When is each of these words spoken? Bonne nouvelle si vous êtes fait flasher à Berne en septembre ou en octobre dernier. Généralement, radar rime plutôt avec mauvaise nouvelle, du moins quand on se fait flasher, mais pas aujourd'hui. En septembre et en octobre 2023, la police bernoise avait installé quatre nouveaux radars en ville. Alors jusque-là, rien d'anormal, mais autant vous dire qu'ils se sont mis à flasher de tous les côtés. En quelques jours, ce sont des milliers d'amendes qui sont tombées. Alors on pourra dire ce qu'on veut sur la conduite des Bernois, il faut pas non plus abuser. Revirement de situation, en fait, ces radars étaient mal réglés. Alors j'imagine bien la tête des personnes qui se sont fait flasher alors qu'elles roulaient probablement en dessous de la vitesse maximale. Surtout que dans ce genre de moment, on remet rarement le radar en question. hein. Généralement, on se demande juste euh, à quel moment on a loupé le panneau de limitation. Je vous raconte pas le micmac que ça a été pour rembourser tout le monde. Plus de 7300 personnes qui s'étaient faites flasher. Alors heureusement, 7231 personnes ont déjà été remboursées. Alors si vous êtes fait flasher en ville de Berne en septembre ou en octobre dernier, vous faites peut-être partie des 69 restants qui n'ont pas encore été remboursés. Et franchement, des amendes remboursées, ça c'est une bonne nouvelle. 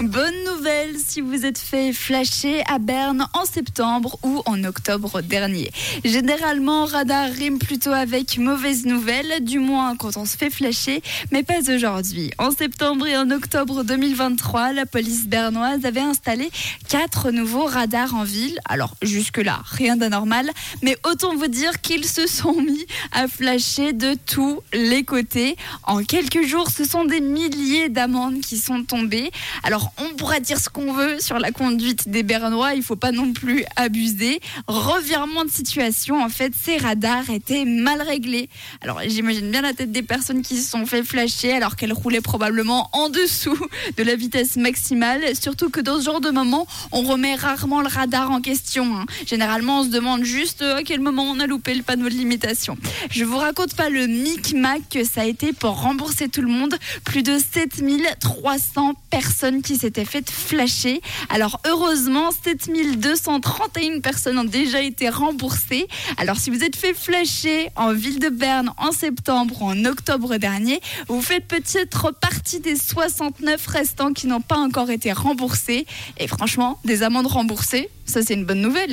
Bonne 0.00 0.44
nouvelle 0.44 0.96
si 0.98 1.22
vous 1.22 1.46
êtes 1.46 1.58
fait 1.58 1.94
flasher 1.94 2.62
à 2.68 2.78
Berne 2.78 3.26
en 3.32 3.46
septembre 3.46 4.18
ou 4.22 4.42
en 4.44 4.64
octobre 4.64 5.22
dernier. 5.22 5.70
Généralement, 6.04 6.84
radar 6.84 7.30
rime 7.30 7.58
plutôt 7.58 7.92
avec 7.92 8.36
mauvaise 8.36 8.84
nouvelle, 8.84 9.42
du 9.42 9.58
moins 9.58 9.96
quand 9.96 10.18
on 10.18 10.26
se 10.26 10.36
fait 10.36 10.50
flasher, 10.50 11.02
mais 11.32 11.42
pas 11.42 11.60
aujourd'hui. 11.74 12.30
En 12.36 12.50
septembre 12.50 13.06
et 13.06 13.16
en 13.16 13.30
octobre 13.30 13.82
2023, 13.82 14.74
la 14.74 14.84
police 14.84 15.26
bernoise 15.26 15.86
avait 15.86 16.00
installé 16.00 16.50
quatre 16.88 17.30
nouveaux 17.30 17.64
radars 17.64 18.14
en 18.14 18.24
ville. 18.24 18.58
Alors 18.66 18.94
jusque-là, 19.00 19.60
rien 19.64 19.96
d'anormal, 19.96 20.50
mais 20.82 20.98
autant 21.06 21.34
vous 21.34 21.48
dire 21.48 21.80
qu'ils 21.80 22.04
se 22.04 22.26
sont 22.26 22.60
mis 22.60 22.86
à 23.12 23.26
flasher 23.26 23.94
de 23.94 24.14
tous 24.26 24.60
les 24.74 25.04
côtés. 25.04 25.56
En 25.84 26.04
quelques 26.04 26.42
jours, 26.42 26.70
ce 26.70 26.84
sont 26.84 27.06
des 27.06 27.20
milliers 27.22 27.88
d'amendes 27.88 28.40
qui 28.40 28.58
sont 28.58 28.84
tombées. 28.84 29.29
Alors 29.62 29.92
on 29.98 30.14
pourra 30.16 30.40
dire 30.40 30.58
ce 30.58 30.68
qu'on 30.68 30.92
veut 30.92 31.20
sur 31.20 31.38
la 31.38 31.50
conduite 31.52 32.08
des 32.08 32.22
Bernois, 32.22 32.74
il 32.74 32.82
faut 32.82 32.96
pas 32.96 33.12
non 33.12 33.32
plus 33.32 33.64
abuser. 33.76 34.40
Revirement 34.66 35.44
de 35.44 35.50
situation, 35.50 36.22
en 36.22 36.28
fait, 36.28 36.52
ces 36.60 36.76
radars 36.76 37.30
étaient 37.30 37.64
mal 37.64 38.02
réglés. 38.02 38.48
Alors 38.80 39.00
j'imagine 39.06 39.50
bien 39.50 39.62
la 39.62 39.72
tête 39.72 39.92
des 39.92 40.02
personnes 40.02 40.42
qui 40.42 40.56
se 40.56 40.68
sont 40.70 40.86
fait 40.86 41.02
flasher 41.02 41.52
alors 41.52 41.76
qu'elles 41.76 41.92
roulaient 41.92 42.20
probablement 42.20 42.88
en 42.92 43.08
dessous 43.08 43.58
de 43.96 44.02
la 44.02 44.16
vitesse 44.16 44.56
maximale. 44.56 45.22
Surtout 45.40 45.70
que 45.70 45.80
dans 45.80 45.98
ce 45.98 46.04
genre 46.04 46.20
de 46.20 46.30
moment, 46.30 46.66
on 46.92 47.02
remet 47.02 47.34
rarement 47.34 47.80
le 47.80 47.88
radar 47.88 48.30
en 48.30 48.40
question. 48.40 48.96
hein. 48.96 49.06
Généralement, 49.26 49.80
on 49.80 49.84
se 49.84 49.88
demande 49.88 50.24
juste 50.24 50.62
euh, 50.62 50.76
à 50.76 50.82
quel 50.82 51.00
moment 51.00 51.24
on 51.24 51.40
a 51.40 51.46
loupé 51.46 51.74
le 51.74 51.82
panneau 51.82 52.08
de 52.08 52.14
limitation. 52.14 52.76
Je 53.10 53.24
vous 53.24 53.36
raconte 53.38 53.74
pas 53.74 53.88
le 53.88 54.06
micmac 54.06 54.82
que 54.90 55.04
ça 55.04 55.22
a 55.22 55.24
été 55.24 55.52
pour 55.52 55.80
rembourser 55.80 56.28
tout 56.28 56.42
le 56.42 56.48
monde. 56.48 56.74
Plus 57.04 57.22
de 57.22 57.38
7300 57.38 58.94
personnes 59.20 59.60
qui 59.60 59.76
s'étaient 59.76 60.06
faites 60.06 60.30
flasher. 60.30 61.02
Alors 61.28 61.60
heureusement, 61.66 62.30
7231 62.42 64.00
personnes 64.00 64.38
ont 64.38 64.44
déjà 64.44 64.80
été 64.80 65.10
remboursées. 65.10 65.86
Alors 66.16 66.38
si 66.38 66.48
vous 66.48 66.64
êtes 66.64 66.74
fait 66.74 66.94
flasher 66.94 67.68
en 67.76 67.92
ville 67.92 68.18
de 68.18 68.30
Berne 68.30 68.70
en 68.78 68.92
septembre 68.92 69.60
ou 69.60 69.66
en 69.66 69.84
octobre 69.84 70.38
dernier, 70.38 70.80
vous 71.08 71.20
faites 71.20 71.46
peut-être 71.46 72.12
partie 72.12 72.60
des 72.60 72.76
69 72.76 73.66
restants 73.66 74.14
qui 74.14 74.26
n'ont 74.26 74.40
pas 74.40 74.56
encore 74.56 74.88
été 74.88 75.12
remboursés. 75.12 75.84
Et 76.16 76.26
franchement, 76.26 76.78
des 76.86 77.02
amendes 77.02 77.26
remboursées, 77.26 77.90
ça 78.06 78.22
c'est 78.22 78.32
une 78.32 78.46
bonne 78.46 78.62
nouvelle. 78.62 78.88